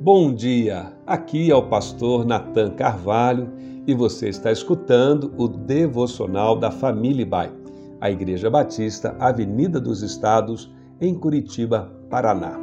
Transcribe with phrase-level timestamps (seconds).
[0.00, 3.50] Bom dia, aqui é o pastor Nathan Carvalho
[3.84, 7.52] e você está escutando o devocional da Família Bai,
[8.00, 12.56] a Igreja Batista, Avenida dos Estados, em Curitiba, Paraná.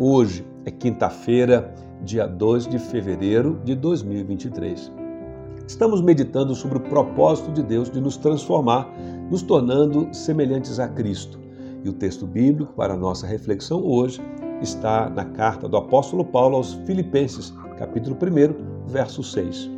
[0.00, 4.90] Hoje é quinta-feira, dia 2 de fevereiro de 2023.
[5.68, 8.92] Estamos meditando sobre o propósito de Deus de nos transformar,
[9.30, 11.38] nos tornando semelhantes a Cristo.
[11.84, 14.20] E o texto bíblico para a nossa reflexão hoje
[14.64, 19.70] está na carta do apóstolo Paulo aos Filipenses, capítulo 1, verso 6.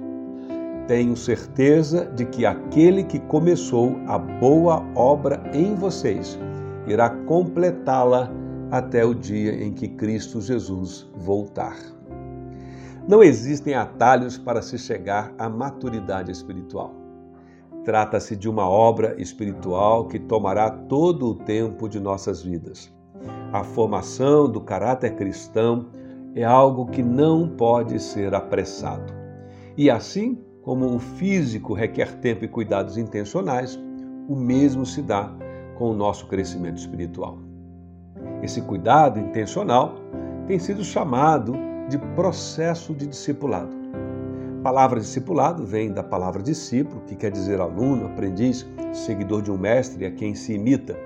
[0.87, 6.38] Tenho certeza de que aquele que começou a boa obra em vocês
[6.87, 8.30] irá completá-la
[8.70, 11.77] até o dia em que Cristo Jesus voltar.
[13.09, 16.95] Não existem atalhos para se chegar à maturidade espiritual.
[17.84, 22.95] Trata-se de uma obra espiritual que tomará todo o tempo de nossas vidas.
[23.56, 25.87] A formação do caráter cristão
[26.34, 29.15] é algo que não pode ser apressado.
[29.79, 33.80] E assim como o físico requer tempo e cuidados intencionais,
[34.29, 35.32] o mesmo se dá
[35.79, 37.38] com o nosso crescimento espiritual.
[38.43, 39.95] Esse cuidado intencional
[40.46, 41.54] tem sido chamado
[41.88, 43.74] de processo de discipulado.
[44.60, 49.57] A palavra discipulado vem da palavra discípulo, que quer dizer aluno, aprendiz, seguidor de um
[49.57, 51.05] mestre a quem se imita.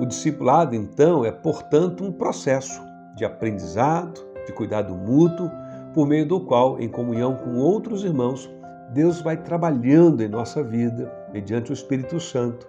[0.00, 2.82] O discipulado, então, é, portanto, um processo
[3.16, 5.50] de aprendizado, de cuidado mútuo,
[5.94, 8.50] por meio do qual, em comunhão com outros irmãos,
[8.92, 12.66] Deus vai trabalhando em nossa vida, mediante o Espírito Santo,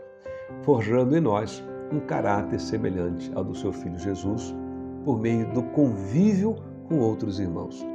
[0.62, 4.56] forjando em nós um caráter semelhante ao do seu Filho Jesus,
[5.04, 6.56] por meio do convívio
[6.88, 7.86] com outros irmãos.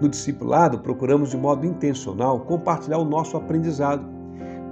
[0.00, 4.04] No discipulado, procuramos de modo intencional compartilhar o nosso aprendizado,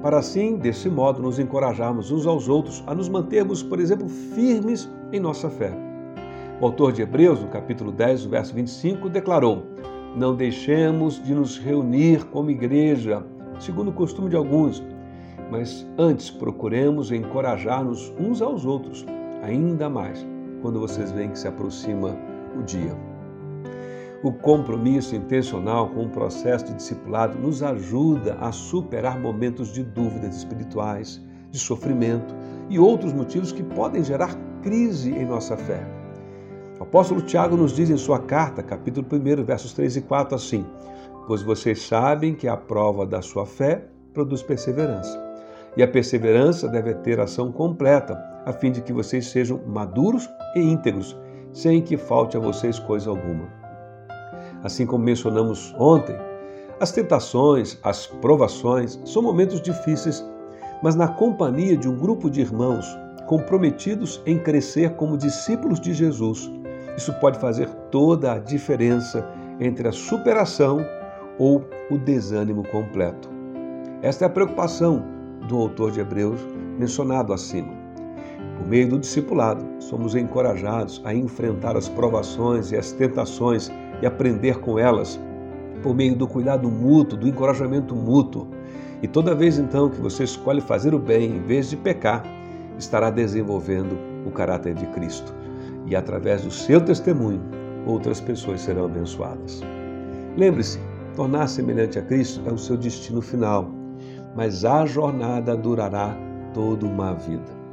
[0.04, 4.86] para assim, desse modo, nos encorajarmos uns aos outros a nos mantermos, por exemplo, firmes
[5.10, 5.72] em nossa fé.
[6.60, 9.62] O autor de Hebreus, no capítulo 10, verso 25, declarou:
[10.14, 13.24] Não deixemos de nos reunir como igreja,
[13.58, 14.84] segundo o costume de alguns,
[15.50, 19.06] mas antes procuremos encorajar-nos uns aos outros,
[19.42, 20.26] ainda mais
[20.60, 22.14] quando vocês veem que se aproxima
[22.54, 23.13] o dia.
[24.24, 30.34] O compromisso intencional com o processo de discipulado nos ajuda a superar momentos de dúvidas
[30.34, 31.20] espirituais,
[31.50, 32.34] de sofrimento
[32.70, 35.86] e outros motivos que podem gerar crise em nossa fé.
[36.80, 40.64] O apóstolo Tiago nos diz em sua carta, capítulo 1, versos 3 e 4, assim:
[41.26, 45.22] Pois vocês sabem que a prova da sua fé produz perseverança.
[45.76, 50.60] E a perseverança deve ter ação completa, a fim de que vocês sejam maduros e
[50.60, 51.14] íntegros,
[51.52, 53.63] sem que falte a vocês coisa alguma
[54.64, 56.16] assim como mencionamos ontem,
[56.80, 60.24] as tentações, as provações são momentos difíceis,
[60.82, 66.50] mas na companhia de um grupo de irmãos comprometidos em crescer como discípulos de Jesus,
[66.96, 69.24] isso pode fazer toda a diferença
[69.60, 70.84] entre a superação
[71.38, 73.28] ou o desânimo completo.
[74.02, 75.04] Esta é a preocupação
[75.48, 76.40] do autor de Hebreus
[76.78, 77.72] mencionado acima.
[78.56, 83.70] Por meio do discipulado, somos encorajados a enfrentar as provações e as tentações
[84.02, 85.20] e aprender com elas
[85.82, 88.48] por meio do cuidado mútuo, do encorajamento mútuo.
[89.02, 92.24] E toda vez então que você escolhe fazer o bem em vez de pecar,
[92.78, 93.96] estará desenvolvendo
[94.26, 95.34] o caráter de Cristo.
[95.86, 97.42] E através do seu testemunho,
[97.86, 99.60] outras pessoas serão abençoadas.
[100.36, 100.80] Lembre-se,
[101.14, 103.70] tornar semelhante a Cristo é o seu destino final,
[104.34, 106.16] mas a jornada durará
[106.54, 107.64] toda uma vida.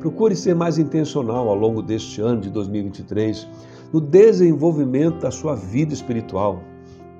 [0.00, 3.48] Procure ser mais intencional ao longo deste ano de 2023
[3.94, 6.60] no desenvolvimento da sua vida espiritual.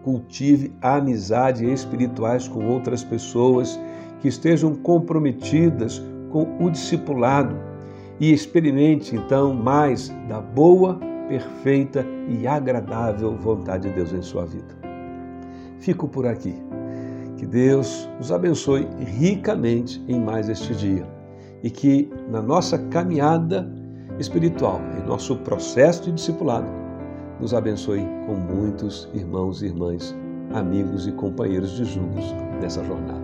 [0.03, 3.79] Cultive amizades espirituais com outras pessoas
[4.21, 7.55] que estejam comprometidas com o discipulado
[8.19, 10.99] e experimente então mais da boa,
[11.29, 14.77] perfeita e agradável vontade de Deus em sua vida.
[15.79, 16.57] Fico por aqui.
[17.37, 21.07] Que Deus nos abençoe ricamente em mais este dia
[21.63, 23.73] e que na nossa caminhada
[24.19, 26.67] espiritual, em nosso processo de discipulado,
[27.41, 30.15] nos abençoe com muitos irmãos e irmãs,
[30.53, 32.25] amigos e companheiros de juntos
[32.61, 33.24] nessa jornada.